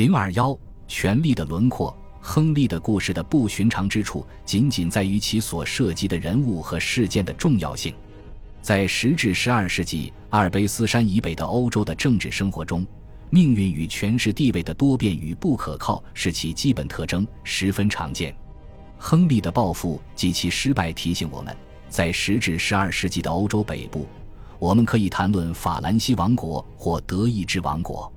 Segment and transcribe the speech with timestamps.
[0.00, 0.58] 零二幺，
[0.88, 1.94] 权力的轮廓。
[2.22, 7.92] 亨利的故事的不寻常之处，仅仅在于其所涉及的人物和事件的重要性。
[8.62, 12.86] 在十至十二世纪阿尔卑斯山以北的欧洲的政治生活中，
[13.28, 18.34] 命运与权势地位的多变与不可靠是其基本特征，十分常见。
[18.96, 21.54] 亨利的抱负及其失败提醒我们，
[21.90, 24.06] 在十至十二世纪的欧洲北部，
[24.58, 28.10] 我们可以谈论法兰西王国或德意志王国，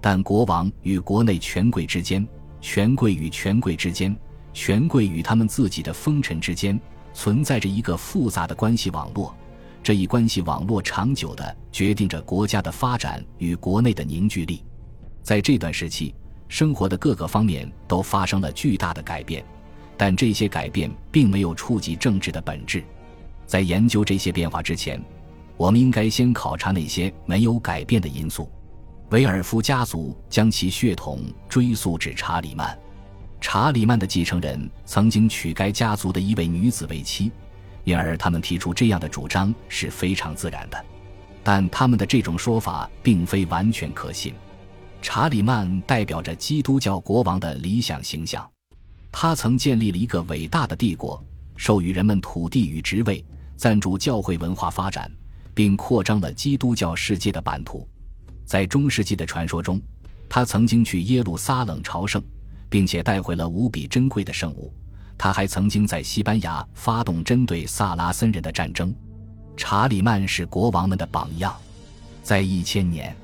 [0.00, 2.26] 但国王与国内权贵之间。
[2.62, 4.14] 权贵与权贵之间，
[4.52, 6.78] 权贵与他们自己的封臣之间，
[7.14, 9.34] 存在着一个复杂的关系网络。
[9.82, 14.62] 这一关系网络长久的决定着国家的发展与国内的凝聚力。
[15.22, 16.14] 在这段时期，
[16.48, 19.42] 生活的各个方面都发生了巨大的改变，
[19.96, 22.84] 但这些改变并没有触及政治的本质。
[23.46, 25.02] 在研究这些变化之前，
[25.56, 28.46] 我们应该先考察那些没有改变的因素。
[29.10, 32.78] 维尔夫家族将其血统追溯至查理曼。
[33.40, 37.32] 查理曼的继承人曾经娶该家族的一位女子为妻，
[37.82, 40.84] 因而他们提出这样的主张是非常自然的。
[41.42, 44.32] 但他们的这种说法并非完全可信。
[45.02, 48.48] 查理曼代表着基督教国王的理想形象，
[49.10, 51.20] 他曾建立了一个伟大的帝国，
[51.56, 53.24] 授予人们土地与职位，
[53.56, 55.10] 赞助教会文化发展，
[55.52, 57.88] 并扩张了基督教世界的版图。
[58.50, 59.80] 在中世纪的传说中，
[60.28, 62.20] 他曾经去耶路撒冷朝圣，
[62.68, 64.74] 并且带回了无比珍贵的圣物。
[65.16, 68.92] 他还曾经在西班牙发动针对萨拉森人的战争。
[69.56, 71.54] 查理曼是国王们的榜样。
[72.24, 73.14] 在一千年，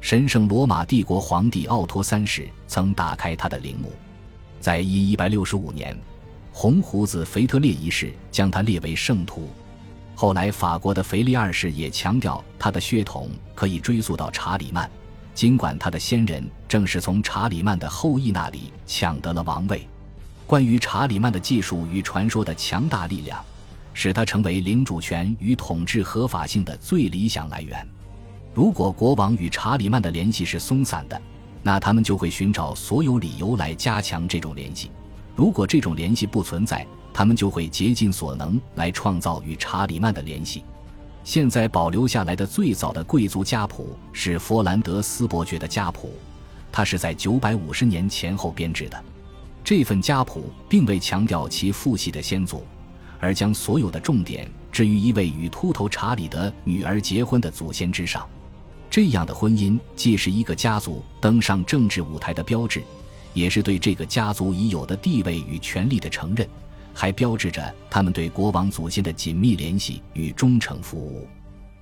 [0.00, 3.92] 神圣罗马帝国皇帝奥托三世曾打开他的陵墓。
[4.58, 5.96] 在一一百六十五年，
[6.50, 9.48] 红胡子腓特烈一世将他列为圣徒。
[10.18, 14.90] 后来，法国的腓力二世也强调他的血统可以追溯到查理曼，
[15.34, 19.86] 尽管他的先人正是从查理曼的后裔那里抢得了王位。
[20.46, 23.44] 关于查理曼的技术与传说的强大力量，
[23.92, 27.86] 使他成为领主权与统治合法性的最理想来源。
[28.54, 31.20] 如果国王与查理曼的联系是松散的，
[31.62, 34.88] 那他们就会寻找所有理由来加强这种联系；
[35.34, 40.62] 如果这种联系不存在，他们就会竭尽所能来创造与查理曼的联系。
[41.24, 46.12] 现在保留下来的最早的贵族家谱是佛兰德斯伯爵的家谱，
[46.70, 49.02] 他是在九百五十年前后编制的。
[49.64, 52.66] 这份家谱并未强调其父系的先祖，
[53.18, 58.28] 而将所有的重点置于一位与秃头查理的女儿结婚的祖先之上。
[58.90, 62.82] 这样的婚姻既是一个家族登上政治舞台的标志，
[63.32, 66.46] 也是对这个家族已有的地位与权力的承认。
[66.98, 71.28] 还标志着他们对国王祖先的紧密联系与忠诚服务，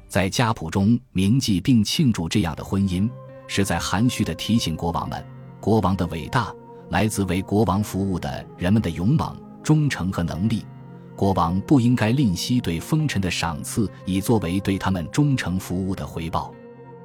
[0.08, 3.08] 在家谱中铭记并庆祝这样的婚姻，
[3.46, 5.24] 是在含蓄地提醒国王们，
[5.60, 6.52] 国王的伟大
[6.90, 10.66] 来自为国王服务的人们的勇猛、忠诚和能力。
[11.14, 16.52] 国王不应该吝惜对封臣的赏赐，以作为对他们忠诚服务的回报。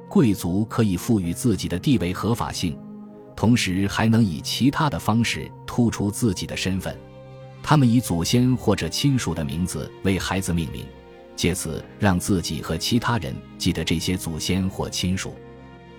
[0.10, 2.76] 贵族可以赋予自己的地位合法性，
[3.36, 6.98] 同时还能以其他的方式突出自己的身份。
[7.62, 10.86] 他们以祖先或者亲属的名字为孩子命名，
[11.36, 15.36] 借此让自己和其他人记得这些祖先或亲属。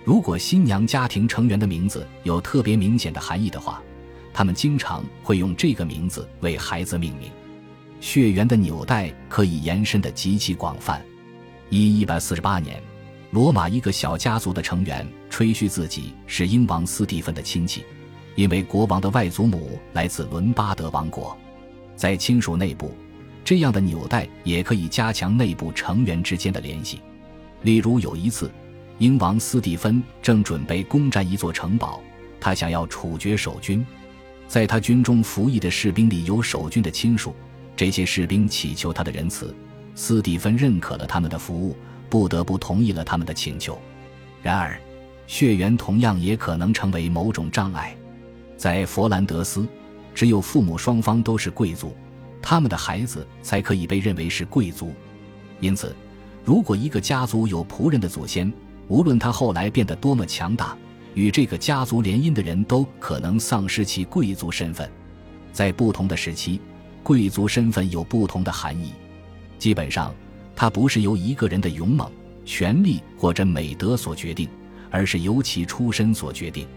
[0.03, 3.81] 如果新娘家庭成员的名字有特别明显的含义的话，
[4.33, 7.29] 他们经常会用这个名字为孩子命名。
[7.99, 10.99] 血缘的纽带可以延伸的极其广泛。
[11.69, 12.81] 一一百四十八年，
[13.29, 17.85] 罗马一个小家族的成员吹嘘自己是英王斯蒂芬的亲戚，
[18.35, 21.37] 因为国王的外祖母来自伦巴德王国。
[21.95, 22.95] 在亲属内部，
[23.43, 26.99] 这样的纽带也可以加强内部成员之间的联系。
[27.63, 28.51] 例如，有一次，
[28.97, 32.01] 英王斯蒂芬正准备攻占一座城堡，
[32.39, 33.85] 他想要处决守军。
[34.47, 37.35] 在他军中服役的士兵里有守军的亲属，
[37.75, 39.55] 这些士兵祈求他的仁慈，
[39.95, 41.75] 斯蒂芬认可了他们的服务，
[42.09, 43.79] 不得不同意了他们的请求。
[44.41, 44.79] 然而，
[45.27, 47.95] 血缘同样也可能成为某种障碍。
[48.57, 49.67] 在佛兰德斯。
[50.13, 51.95] 只有父母双方都是贵族，
[52.41, 54.93] 他们的孩子才可以被认为是贵族。
[55.59, 55.95] 因此，
[56.43, 58.51] 如果一个家族有仆人的祖先，
[58.87, 60.75] 无论他后来变得多么强大，
[61.13, 64.89] 与这个家族联姻的人都可能丧失其贵族身份。
[65.53, 66.59] 在不同的时期，
[67.03, 68.93] 贵族身份有不同的含义。
[69.59, 70.13] 基本上，
[70.55, 72.09] 它不是由一个人的勇猛、
[72.45, 74.49] 权力或者美德所决定，
[74.89, 76.67] 而是由其出身所决定。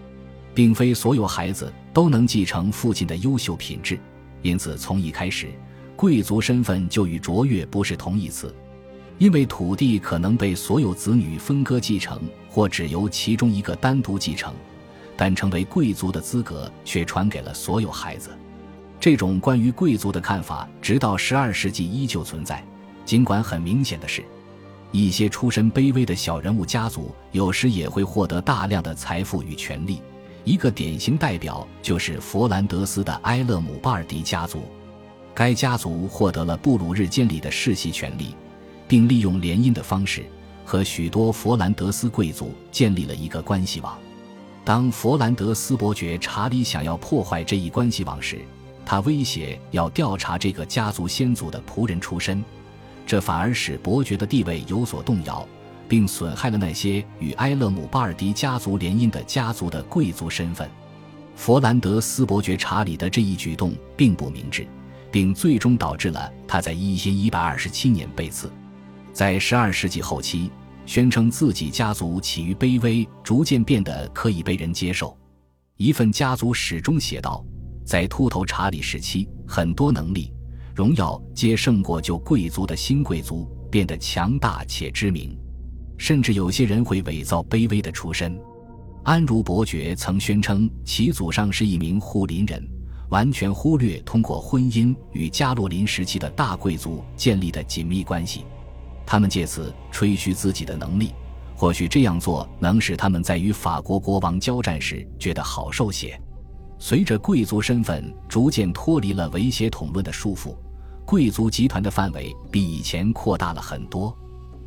[0.55, 3.99] 并非所有孩子都能继承父亲的优秀品质，
[4.43, 5.51] 因此从一开始，
[5.97, 8.55] 贵族身份就与卓越不是同义词。
[9.19, 12.21] 因为土地可能被所有子女分割继承，
[12.51, 14.53] 或只由其中一个单独继承，
[15.17, 18.31] 但成为贵族的资格却传给了所有孩子。
[18.99, 22.65] 这种关于贵族的看法，直到十二世纪依旧存在。
[23.05, 24.25] 尽管很明显的是，
[24.91, 30.01] 一些出身卑微的小人物家族有时也会获得大量的财富与权力。
[30.45, 34.63] 一个典型代表就是佛兰德斯的埃勒姆巴尔迪家族。
[35.35, 38.37] 该家族获得了布鲁日监理的世袭权利，
[38.87, 40.25] 并利用联姻的方式
[40.65, 43.99] 和许多佛兰德斯贵族建立了一个关系网。
[44.65, 48.41] 当佛兰德斯伯爵查理想要破坏这一关系网时，
[48.87, 52.45] 他威胁要调查这个家族先祖的仆人出身，
[53.07, 55.47] 这反而使伯爵的地位有所动摇，
[55.89, 60.69] 并损害了那些与埃勒姆巴尔迪家族联姻的家族的贵族身份。
[61.37, 64.67] 佛兰德斯伯爵查理的这一举动并不明智。
[65.15, 68.51] 并最终导致了他在一千一百二十七年被刺。
[69.13, 70.51] 在十二世纪后期，
[70.87, 75.17] 宣称自己家族起于卑微，逐渐变得可以被人接受。
[75.77, 77.45] 一份家族史中写道，
[77.87, 80.33] 在秃头查理时期，很多能力、
[80.75, 85.39] 荣耀皆胜过旧贵族的新贵族变得强大且知名，
[85.97, 88.39] 甚至有些人会伪造卑微的出身。
[89.03, 92.67] 安茹伯爵曾宣称其祖上是一名护林人。
[93.11, 98.45] 完全忽略通过婚姻与加洛林时期的大贵族建立的紧密关系，
[99.07, 101.13] 他们借此吹嘘自己的能力。
[101.55, 106.19] 或许这样做能使他们在与法国国王交战时觉得好受些。
[106.79, 110.57] 随着贵族身份逐渐脱离了唯血统论的束缚，
[111.07, 114.17] 贵族集团的范围比以前扩大了很多。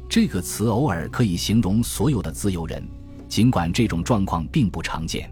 [0.09, 2.81] 这个词偶尔可以形容所有的自由人，
[3.27, 5.31] 尽管这种状况并不常见。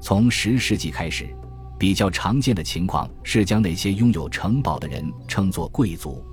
[0.00, 1.28] 从十世纪开始。
[1.76, 6.24] 比较常见的情况是将那些拥有城堡的人称作贵族，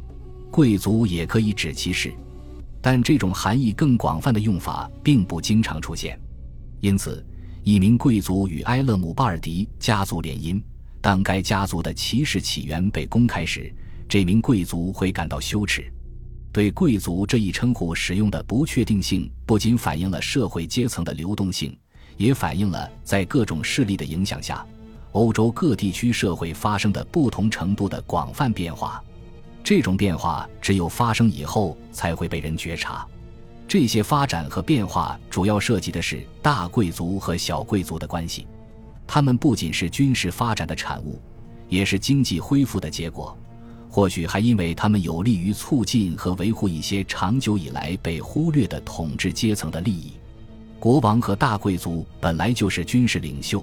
[0.52, 2.14] 贵族也可以指骑士，
[2.80, 6.18] 但这种含义更广泛的用法并不经常出现。
[6.80, 7.26] 因此，
[7.64, 10.62] 一名贵族与埃勒姆巴尔迪家族联姻，
[11.02, 13.74] 当该家族的骑士起源被公开时，
[14.08, 15.92] 这名贵族会感到羞耻。
[16.52, 21.78] 对贵族这一称呼使用的不确定性，不仅反映了社会阶层的流动性，
[22.18, 24.66] 也反映了在各种势力的影响下。
[25.14, 29.02] 欧洲各地区社会发生的不同程度的广泛变化，
[29.64, 33.06] 这种变化只有发生以后才会被人觉察。
[33.68, 38.46] 这些发展和变化主要涉及的是大贵族和小贵族的关系，
[39.08, 41.22] 他们不仅是军事发展的产物，
[41.70, 43.38] 也是经济恢复的结果。
[43.94, 50.14] 或许还因为他们有利于促进和维护一些长久以来被忽略的统治阶层的利益。
[50.80, 53.62] 国王和大贵族本来就是军事领袖。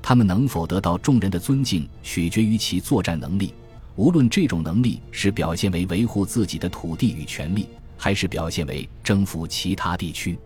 [0.00, 3.52] 他们能否得到众人的尊敬，取决于其作战能力。
[3.96, 10.38] 无论这种能力是表现为维护自己的土地与权力，还是表现为征服其他地区，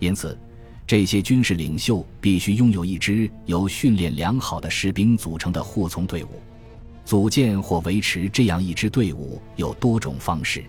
[0.00, 0.36] 因此，
[0.84, 6.40] 这些军事领袖必须拥有一支由训练良好的士兵组成的护从队伍。
[7.04, 10.64] 组建或维持这样一支队伍有多种方式。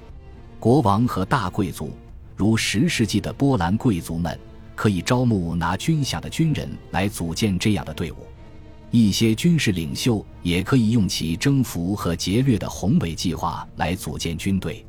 [0.59, 1.91] 国王和大贵族，
[2.35, 4.37] 如十世纪的波兰贵族们。
[4.75, 8.17] 可以招募拿军饷的军人来组建这样的队伍，
[8.91, 14.85] 一些军事领袖也可以用其征服和劫掠的宏伟计划来组建军队。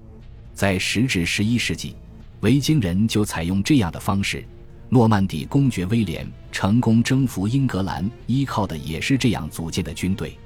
[0.53, 1.95] 在十至十一世纪，
[2.41, 4.45] 维京人就采用这样的方式。
[4.89, 10.37] 诺曼底公爵威廉成功征服英格兰，依靠的也是这样组建的军队。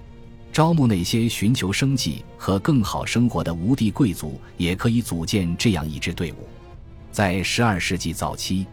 [0.52, 6.48] 招募那些寻求生计和更好生活的无地贵族，也可以组建这样一支队伍。
[7.12, 8.66] 在十二世纪早期。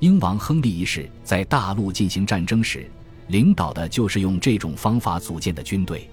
[0.00, 2.88] 英王亨利一世在大陆进行战争时，
[3.26, 6.08] 领导的就是用这种方法组建的军队。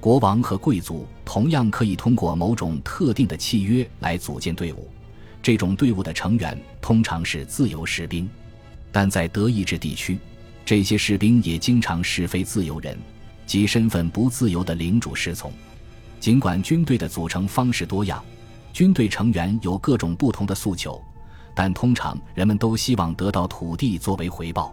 [0.00, 4.88] 国王和贵族同样可以通过某种特定的契约来组建队伍，
[5.40, 8.28] 这种队伍的成员通常是自由士兵。
[8.90, 10.18] 但在德意志地区，
[10.64, 12.98] 这些士兵也经常是非自由人，
[13.50, 15.52] 及身份不自由的领主侍从。
[16.20, 18.24] 尽管军队的组成方式多样，
[18.72, 21.02] 军队成员有各种不同的诉求。
[21.52, 24.72] 但通常人们都希望得到土地作为回报。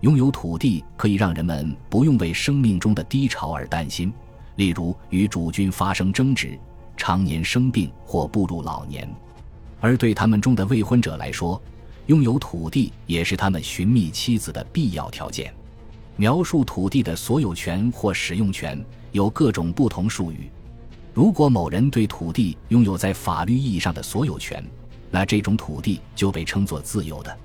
[0.00, 4.10] 拥有土地可以让人们不用为生命中的低潮而担心，
[4.54, 6.58] 例如与主君发生争执、
[6.96, 9.06] 常年生病或步入老年。
[9.78, 11.60] 而对他们中的未婚者来说，
[12.06, 15.52] 拥有土地也是他们寻觅妻子的必要条件。
[16.16, 18.82] 描述土地的所有权或使用权
[19.12, 20.50] 有各种不同术语。
[21.12, 24.64] 如果某人对土地拥有在法律意义上的所有权，
[25.10, 27.38] 那这种土地就被称作自由的。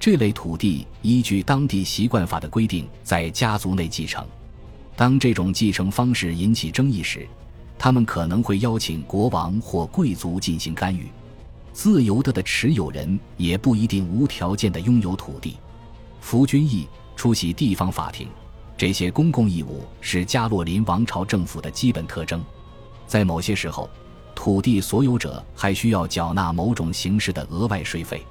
[0.00, 4.24] 这类土地依据当地习惯法的规定，在家族内继承。
[4.94, 7.26] 当这种继承方式引起争议时，
[7.76, 11.06] 他们可能会邀请国王或贵族进行干预。
[11.72, 15.56] 自由的的持有人也不一定无条件的拥有土地。
[16.20, 18.28] 福君义出席地方法庭。
[18.76, 22.40] 这些公共义务是加洛林王朝政府的基本特征。
[23.08, 23.90] 在某些时候，
[24.36, 28.24] 土地所有者还需要缴纳某种形式的额外税费。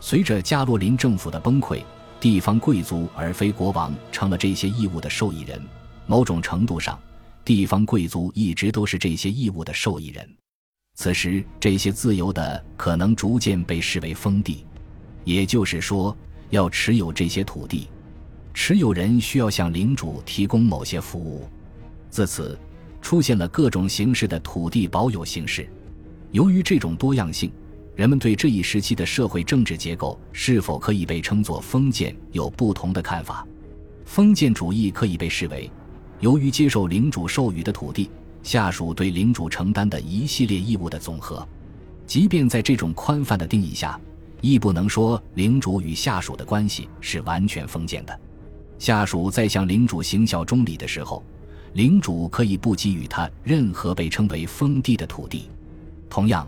[0.00, 1.82] 随着加洛林政府的崩溃，
[2.18, 5.62] 地方贵族而非国王成了这些义务的受益人。
[6.06, 6.98] 某种程度上，
[7.44, 10.26] 地方贵族一直都是这些义务的受益人。
[10.94, 14.64] 此时，这些自由的可能逐渐被视为封地，
[15.24, 16.16] 也就是说，
[16.48, 17.88] 要持有这些土地。
[18.54, 21.48] 持有人需要向领主提供某些服务，
[22.10, 22.58] 自此
[23.00, 25.68] 出现了各种形式的土地保有形式。
[26.30, 27.50] 由于这种多样性，
[27.94, 33.46] 人们对这一时期的社会政治结构是否可以被称作封建有不同的看法。
[34.04, 35.70] 封建主义可以被视为，
[36.20, 38.10] 由于接受领主授予的土地，
[38.42, 41.46] 下属对领主承担的一系列义务的总和。
[42.06, 43.98] 即便在这种宽泛的定义下，
[44.40, 48.20] 亦不能说领主与下属的关系是完全封建的。
[48.82, 51.22] 下属在向领主行效忠礼的时候，
[51.74, 55.48] 领主可以不给予他任何被称为封地的土地。
[56.10, 56.44] 同样，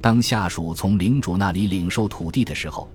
[0.00, 2.88] 当下属从领主那里领受土地的时候，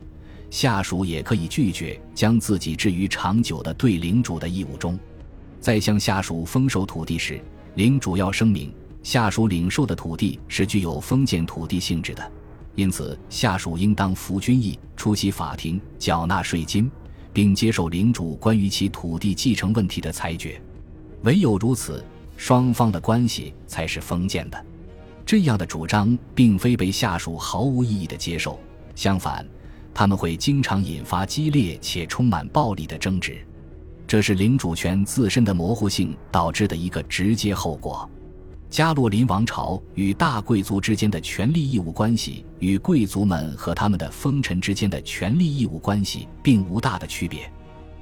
[0.50, 4.98] 下属也可以拒绝将自己置于长久的对领主的义务中。
[5.60, 7.40] 在向下属封授土地时，
[7.76, 12.32] 领主要声明下属领受的土地是具有封建土地性质的，
[12.74, 16.90] 因此下属应当服军役、出席法庭、缴纳税金。
[17.32, 20.62] 并接受领主关于其土地继承问题的裁决，
[21.24, 22.04] 唯有如此，
[22.38, 24.66] 双方的关系才是封建的。
[25.26, 28.60] 这样的主张并非被下属毫无意义的接受，
[28.96, 29.48] 相反，
[29.94, 33.38] 他们会经常引发激烈且充满暴力的争执，
[34.08, 38.10] 这是领主权自身的模糊性导致的一个直接后果。
[38.70, 47.52] 加洛林王朝与大贵族之间的权利义务关系，与贵族们和他们的封臣之间的权利义务关系并无大的区别。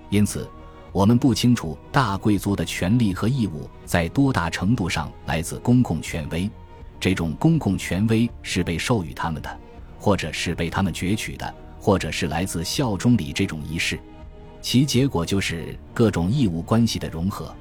[0.10, 0.46] 因此，
[0.92, 6.50] 我们不清楚大贵族的权利和义务在多大程度上来自公共权威。
[7.00, 9.60] 这种公共权威是被授予他们的，
[9.98, 13.98] 或者是被他们攫取的，或者是来自效忠礼这种仪式。
[14.60, 17.56] 其结果就是各种义务关系的融合。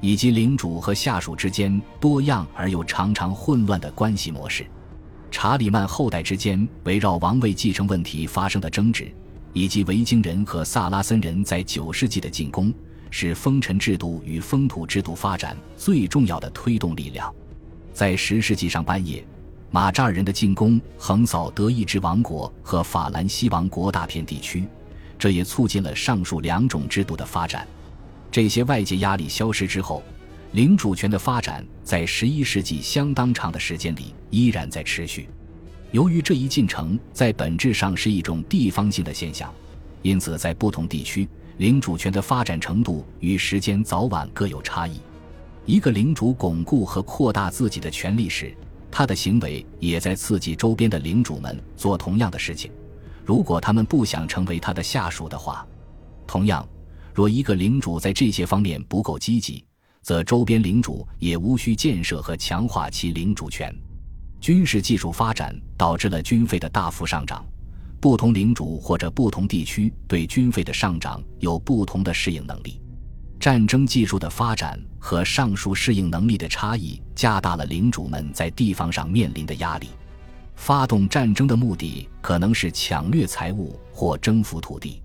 [0.00, 4.66] 以及领主和下属之间多样而又常常混乱的关系模式，
[5.30, 9.12] 查理曼后代之间围绕王位继承问题发生的争执，
[9.52, 12.72] 以及维京人和萨拉森人在九世纪的进攻，
[13.10, 17.34] 是封臣制度与封土制度发展最重要的推动力量。
[17.92, 19.26] 在十世纪上半叶，
[19.70, 24.64] 马扎尔人的进攻横扫德意志王国和法兰西王国大片地区，
[25.18, 27.66] 这也促进了上述两种制度的发展。
[28.30, 30.02] 这些外界压力消失之后，
[30.52, 35.28] 领主权的发展在十一世纪相当长的时间里依然在持续。
[35.90, 39.52] 由于这一进程在本质上是一种地方性的现象，
[40.02, 45.00] 因此在不同地区，领主权的发展程度与时间早晚各有差异。
[45.64, 48.54] 一个领主巩固和扩大自己的权利时，
[48.90, 52.70] 他的行为也在刺激周边的领主们做同样的事情。
[53.24, 55.66] 如果他们不想成为他的下属的话，
[56.26, 56.66] 同样。
[57.18, 59.64] 若一个领主在这些方面不够积极，
[60.02, 63.74] 则周边领主也无需建设和强化其领主权。
[64.40, 67.44] 军事技术发展导致了军费的大幅上涨，
[68.00, 72.80] 不同领主或者不同地区对军费的上涨有不同的适应能力。
[73.40, 79.88] 战争技术的发展和上述适应能力的差异，加大了领主们在地方上面临的压力。
[80.54, 85.02] 发动战争的目的可能是抢掠财物或征服土地。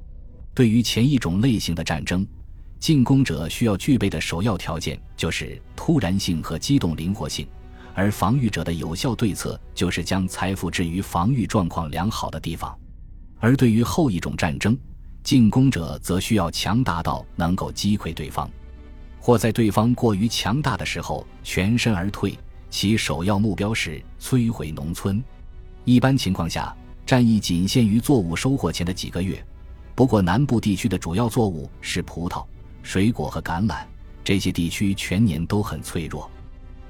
[0.54, 2.26] 对于前一种类型的战争，
[2.80, 7.48] 进攻者需要具备的首要条件就是突然性和机动灵活性，
[7.96, 12.78] 而防御者的有效对策就是将财富置于防御状况良好的地方。
[13.40, 14.78] 而对于后一种战争，
[15.24, 18.50] 进攻者则需要强大到能够击溃对方，
[19.20, 22.38] 或在对方过于强大的时候全身而退。
[22.70, 25.24] 其首要目标是摧毁农村。
[25.86, 29.44] 一般情况下，战役仅限于作物收获前的几个月。
[29.96, 32.44] 不过，南部地区的主要作物是葡萄、
[32.82, 33.84] 水果和橄榄，
[34.24, 36.30] 这些地区全年都很脆弱。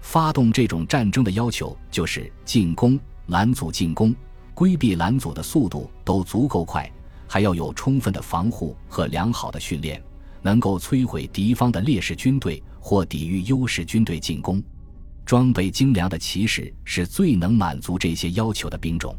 [0.02, 4.16] 发动这种战争的要求就是进攻、拦阻进攻、
[4.54, 6.90] 规避拦阻的速度都足够快，
[7.28, 10.02] 还要有充分的防护和良好的训练，
[10.42, 14.64] 能够摧毁敌方的劣势军队或抵御优势军队进攻。
[15.26, 19.14] 装备精良的骑士是最能满足这些要求的兵种，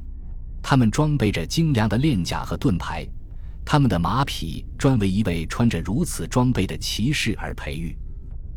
[0.63, 3.07] 他们装备着精良的链甲和盾牌。
[3.65, 7.97] 他们的马匹专为一位穿着如此装备的骑士而培育，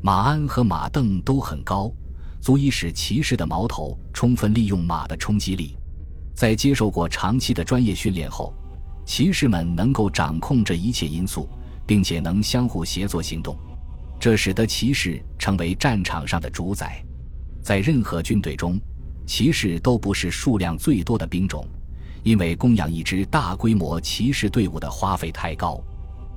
[0.02, 1.92] 马鞍和马镫都很高，
[2.42, 5.78] 足以使骑士的矛头充分利用马的冲击力。
[6.36, 8.54] 在接受过长期的专业训练后，
[9.06, 11.50] 骑士们能够掌控这一切因素，
[11.86, 13.58] 并且能相互协作行动，
[14.20, 17.04] 这使得骑士成为战场上的主宰。
[17.64, 18.80] 在任何军队中，
[19.26, 21.68] 骑士都不是数量最多的兵种，
[22.24, 25.82] 因为供养一支大规模骑士队伍的花费太高。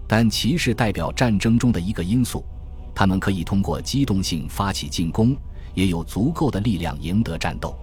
[0.06, 2.44] 但骑士代表战争中的一个因素，
[2.94, 5.36] 他们可以通过机动性发起进攻，
[5.74, 7.78] 也有足够的力量赢得战斗。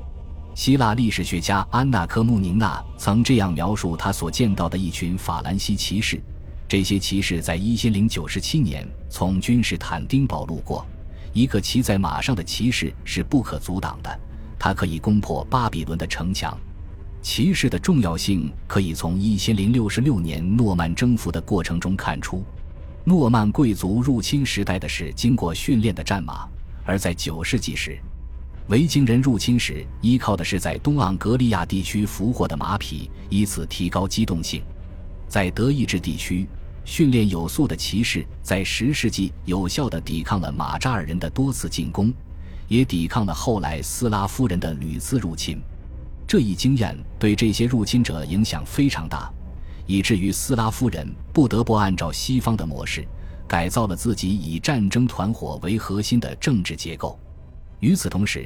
[0.54, 6.22] 希腊历史学家安娜科穆宁娜曾这样描述他所见到的一群法兰西骑士：
[6.68, 10.86] 这些骑士在一千零九十七年从君士坦丁堡路过。
[11.32, 14.20] 一个骑在马上的骑士是不可阻挡的，
[14.58, 16.58] 他可以攻破巴比伦的城墙。
[17.29, 22.41] 骑士的重要性可以从一千零六十六年诺曼征服的过程中看出。
[23.03, 26.48] 诺曼贵族入侵时代的是经过训练的战马，
[26.86, 28.00] 而在九世纪时。
[28.69, 34.63] 维京人入侵时，依靠的是在东盎格利亚地区俘获的马匹，以此提高机动性。
[35.27, 36.48] 在德意志地区，
[36.86, 42.10] 训练有素的骑士在十世纪有效地抵抗了马扎尔人的多次进攻，
[42.69, 45.62] 也抵抗了后来斯拉夫人的屡次入侵。
[46.27, 49.31] 这一经验对这些入侵者影响非常大，
[49.86, 53.07] 以至于斯拉夫人不得不按照西方的模式，
[53.48, 57.17] 改造了自己以战争团伙为核心的政治结构。
[57.79, 58.46] 与此同时，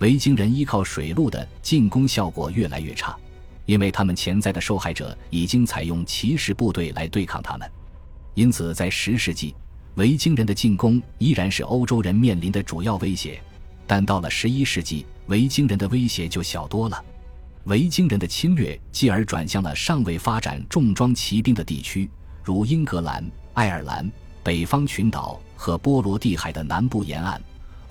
[0.00, 3.16] 维京人依靠水路的进攻效果越来越差，
[3.64, 7.70] 因为他们潜在的受害者已经采用骑士部队来对抗他们。
[8.34, 9.54] 因此，在十世纪，
[9.94, 13.40] 维京人的进攻依然是欧洲人面临的主要威胁。
[13.86, 17.04] 但到了十一世纪，维京人的威胁就小多了。
[17.64, 22.10] 维京人的侵略继而转向了尚未发展重装骑兵的地区，
[22.42, 23.24] 如英格兰、
[23.54, 24.10] 爱尔兰、
[24.42, 27.40] 北方群岛和波罗的海的南部沿岸。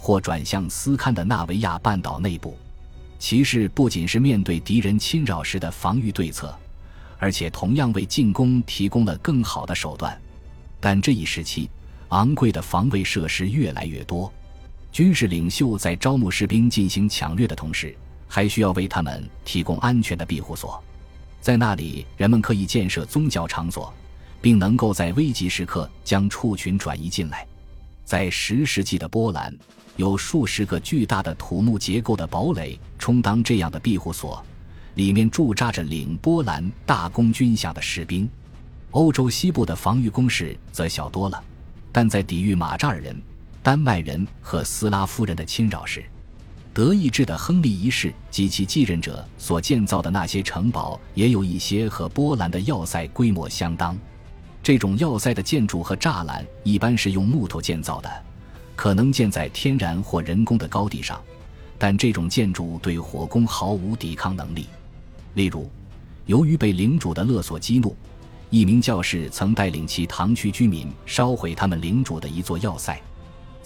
[0.02, 2.58] 或转向斯堪的纳维亚半岛内部，
[3.20, 6.58] 骑士不仅是面对敌人侵扰时的防御对策，
[7.18, 10.18] 而且同样为进攻提供了更好的手段。
[10.80, 11.70] 但这一时期，
[12.08, 14.32] 昂贵的防卫设施越来越多，
[14.90, 17.94] 军事领袖在招募士兵进行抢掠的同时，
[18.30, 20.82] 还需要为他们提供安全的庇护所，
[21.42, 23.94] 在那里人们可以建设宗教场所，
[24.40, 27.46] 并能够在危急时刻将畜群转移进来。
[28.06, 29.54] 在十世纪的波兰。
[29.96, 34.42] 有数十个巨大的土木结构的堡垒充当这样的庇护所，
[34.96, 38.30] 里面驻扎着领波兰大公军饷的士兵。
[38.92, 41.44] 欧洲西部的防御工事则小多了，
[41.92, 43.22] 但在抵御马扎尔人、
[43.62, 46.06] 丹麦人和斯拉夫人的侵扰时，
[46.74, 53.98] 德意志的亨利一世及其继任者所建造的那些城堡也有一些和波兰的要塞规模相当。
[54.62, 58.10] 这种要塞的建筑和栅栏一般是用木头建造的。
[58.76, 61.22] 可能建在天然或人工的高地上，
[61.78, 64.68] 但这种建筑对火攻毫无抵抗能力。
[65.34, 65.70] 例如，
[66.28, 67.94] 由于被领主的勒索激怒，
[68.50, 72.98] 一名教士曾带领其堂区居民烧毁他们领主的一座要塞。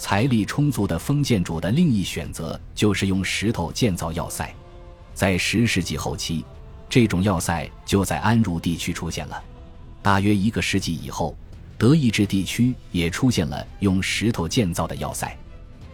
[0.05, 4.53] 财力充足的封建主的另一选择就是用石头建造要塞。
[5.13, 6.43] 在十世纪后期，
[6.89, 9.41] 这种要塞就在安茹地区出现了。
[10.01, 11.33] 大约一个世纪以后。
[11.77, 15.35] 德意志地区也出现了用石头建造的要塞，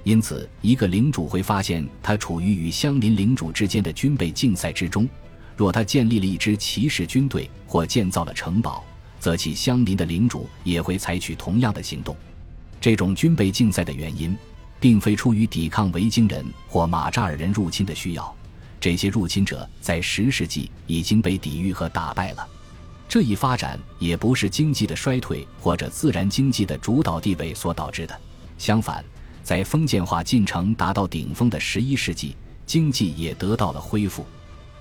[0.03, 5.07] 因此一个领主会发现他处于与相邻领主之间的军备竞赛之中。
[5.55, 8.83] 若他建立了一支骑士军队或建造了城堡，
[9.19, 12.15] 则其相邻的领主也会采取同样的行动。
[12.81, 14.37] 这种军备竞赛的原因，
[14.79, 18.33] 并非出于抵抗维京人或马扎尔人入侵的需要，
[18.79, 22.47] 这些入侵者在十世纪已经被抵御和打败了。
[23.07, 28.15] 这一发展也不是经济的衰退或者自然经济的主导地位所导致的。
[28.57, 29.03] 相反，
[29.43, 34.25] 在封建化进程达到顶峰的十一世纪，经济也得到了恢复。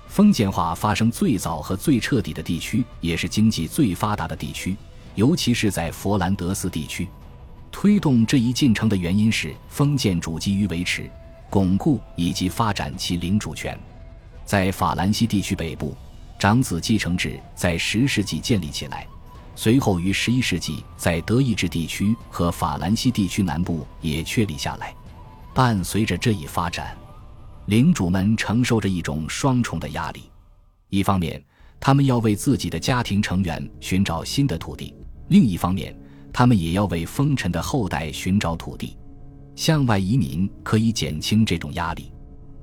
[0.08, 4.76] 封建化发生最早和最彻底的地区，也是经济最发达的地区，
[5.14, 7.08] 尤其是在佛兰德斯地区。
[7.80, 11.08] 推动这一进程的原因是封建主急于维持、
[11.48, 13.78] 巩固以及发展其领主权。
[14.44, 15.96] 在法兰西地区北部。
[16.40, 19.06] 长子继承制在十世纪建立起来，
[19.54, 24.92] 随后于十一世纪在德意志地区和法兰西地区南部也确立下来。
[25.54, 26.98] 伴随着这一发展，
[27.66, 30.22] 领主们承受着一种双重的压力：
[30.88, 31.40] 一方面，
[31.78, 34.92] 他们要为自己的家庭成员寻找新的土地；
[35.28, 35.96] 另一方面，
[36.38, 38.96] 他们也要为封臣的后代寻找土地。
[39.56, 42.12] 向外移民可以减轻这种压力。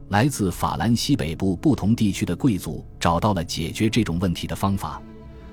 [0.08, 5.02] 来自法兰西北部不同地区的贵族找到了解决这种问题的方法，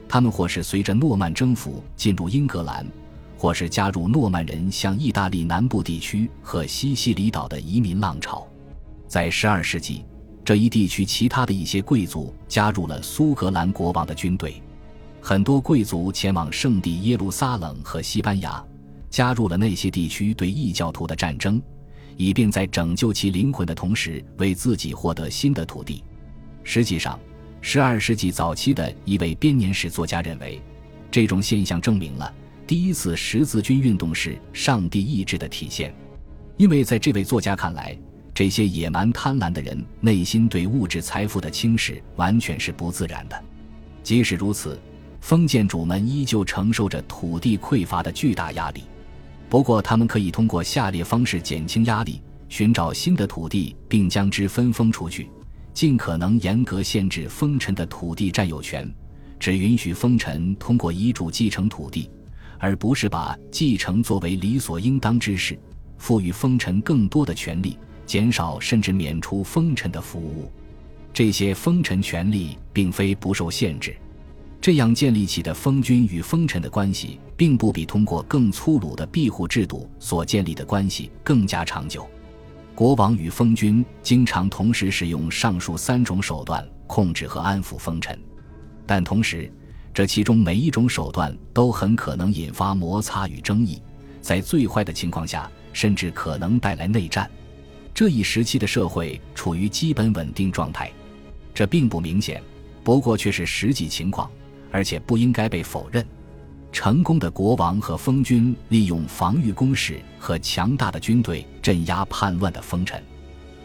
[0.09, 2.87] 他们或是随着诺曼征服进入英格兰，
[3.37, 8.47] 或是加入诺曼人向意大利南部地区和西西里岛的移民浪潮。
[9.09, 10.05] 在12世纪，
[10.45, 14.63] 这一地区其他的一些贵族加入了苏格兰国王的军队。
[15.25, 18.63] 很多贵族前往圣地耶路撒冷和西班牙，
[19.09, 21.63] 加入了那些地区对异教徒的战争，
[22.17, 26.03] 以便在拯救其灵魂的同时，为自己获得新的土地。
[26.65, 27.17] 实际上，
[27.61, 30.61] 十二世纪早期的一位编年史作家认为，
[31.09, 32.35] 这种现象证明了
[32.67, 35.95] 第一次十字军运动是上帝意志的体现，
[36.57, 37.97] 因为在这位作家看来，
[38.35, 43.41] 这些野蛮贪婪的人内心对物质财富的轻视完全是不自然的。
[44.03, 44.77] 即使如此。
[45.23, 48.83] 封建主们依旧承受着土地匮乏的巨大压力，
[49.49, 55.27] 不过他们可以通过下列方式减轻压力：寻找新的土地，并将之分封出去；
[55.73, 58.93] 尽可能严格限制封臣的土地占有权，
[59.39, 62.11] 只允许封臣通过遗嘱继承土地，
[62.59, 65.55] 而不是把继承作为理所应当之事；
[65.99, 70.51] 赋予封臣更多的权利，减少甚至免除封臣的服务。
[71.15, 73.97] 这些封臣权利并非不受限制。
[74.63, 82.09] 这样建立起的封君与封臣的关系，并不比通过更粗鲁的庇护制度所建立的关系更加长久。
[82.73, 88.17] 国王与封君经常同时使用上述三种手段控制和安抚封臣，
[88.87, 89.53] 但同时，
[89.93, 93.83] 这其中每一种手段都很可能引发摩擦与争议，
[94.21, 97.29] 在最坏的情况下，甚至可能带来内战。
[97.93, 100.89] 这一时期的社会处于基本稳定状态，
[101.53, 102.41] 这并不明显，
[102.85, 104.31] 不过却是实际情况。
[104.73, 106.05] 而且不应该被否认。
[106.73, 113.01] 成功的国王和封君利用防御工事和强大的军队镇压叛乱的封臣，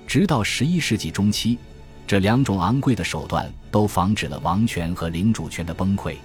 [0.05, 1.57] 直到十一世纪中期，
[2.05, 6.15] 这两种昂贵的手段都防止了王权和领主权的崩溃。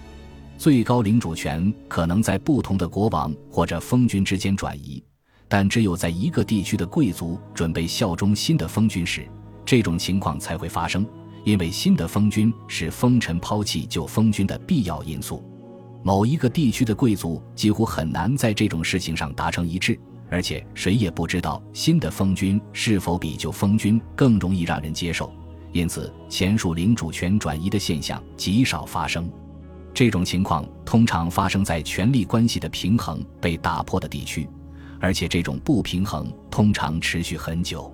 [0.59, 5.03] 最高领主权可能在不同的国王或者封君之间转移，
[5.49, 9.27] 但只有在一个地区的贵族准备效忠新的封君时，
[9.65, 11.07] 这种情况才会发生。
[11.45, 15.43] 因为新的封君是封臣抛弃旧封君的必要因素，
[16.05, 19.99] 某一个地区的贵族几乎很难在这种事情上达成一致，
[20.31, 25.33] 而且谁也不知道新的封君是否比旧封君更容易让人接受，
[25.73, 29.29] 因此前述领主权转移的现象极少发生。
[29.93, 34.49] 这种情况通常发生在权力关系的平衡被打破的地区，
[35.01, 37.93] 而且这种不平衡通常持续很久，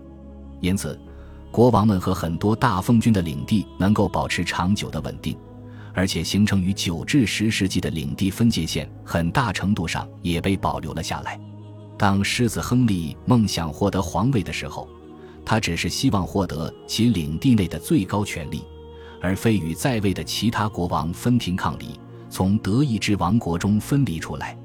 [0.60, 1.00] 因此。
[1.50, 5.36] 国王们和很多大封君的领地能够保持长久的稳定，
[5.94, 11.40] 而且形成于九至十世纪的领地分界线，很大程度上也被保留了下来。
[11.96, 14.88] 当狮子亨利梦想获得皇位的时候，
[15.44, 18.62] 他只是希望获得其领地内的最高权力，
[19.20, 21.98] 而非与在位的其他国王分庭抗礼，
[22.30, 24.56] 从德意志王国中分离出来。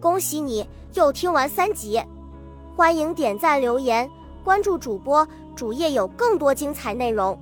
[0.00, 2.00] 恭喜你又听完三集，
[2.74, 4.08] 欢迎点赞留言。
[4.42, 7.38] 关注主播，主页有更多精彩内容。